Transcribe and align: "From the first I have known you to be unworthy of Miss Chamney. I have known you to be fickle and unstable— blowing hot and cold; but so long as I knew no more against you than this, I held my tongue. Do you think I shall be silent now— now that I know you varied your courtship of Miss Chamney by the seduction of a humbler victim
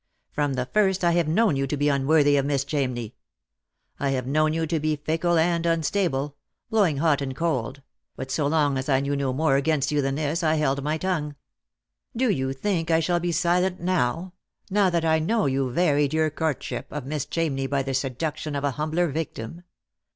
"From 0.31 0.53
the 0.55 0.65
first 0.65 1.03
I 1.03 1.11
have 1.11 1.27
known 1.27 1.55
you 1.55 1.67
to 1.67 1.77
be 1.77 1.87
unworthy 1.87 2.35
of 2.35 2.45
Miss 2.47 2.65
Chamney. 2.65 3.13
I 3.99 4.09
have 4.09 4.25
known 4.25 4.51
you 4.51 4.65
to 4.65 4.79
be 4.79 4.95
fickle 4.95 5.37
and 5.37 5.63
unstable— 5.63 6.37
blowing 6.71 6.97
hot 6.97 7.21
and 7.21 7.35
cold; 7.35 7.83
but 8.15 8.31
so 8.31 8.47
long 8.47 8.79
as 8.79 8.89
I 8.89 8.99
knew 8.99 9.15
no 9.15 9.31
more 9.31 9.57
against 9.57 9.91
you 9.91 10.01
than 10.01 10.15
this, 10.15 10.41
I 10.41 10.55
held 10.55 10.83
my 10.83 10.97
tongue. 10.97 11.35
Do 12.17 12.31
you 12.31 12.51
think 12.51 12.89
I 12.89 12.99
shall 12.99 13.19
be 13.19 13.31
silent 13.31 13.79
now— 13.79 14.33
now 14.71 14.89
that 14.89 15.05
I 15.05 15.19
know 15.19 15.45
you 15.45 15.69
varied 15.69 16.15
your 16.15 16.31
courtship 16.31 16.87
of 16.89 17.05
Miss 17.05 17.27
Chamney 17.27 17.69
by 17.69 17.83
the 17.83 17.93
seduction 17.93 18.55
of 18.55 18.63
a 18.63 18.71
humbler 18.71 19.05
victim 19.05 19.61